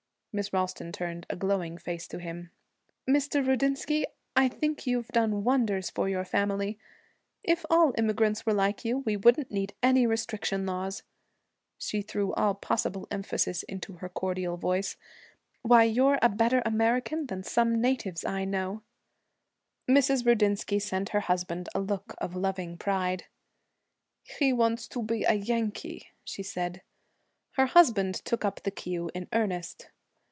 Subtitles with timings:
[0.33, 2.51] Miss Ralston turned a glowing face to him.
[3.05, 3.45] 'Mr.
[3.45, 6.79] Rudinsky, I think you've done wonders for your family.
[7.43, 11.03] If all immigrants were like you, we wouldn't need any restriction laws.'
[11.77, 14.95] She threw all possible emphasis into her cordial voice.
[15.63, 18.83] 'Why, you're a better American than some natives I know!'
[19.89, 20.25] Mrs.
[20.25, 23.25] Rudinsky sent her husband a look of loving pride.
[24.23, 26.83] 'He wants to be a Yankee,' she said.
[27.57, 29.89] Her husband took up the cue in earnest.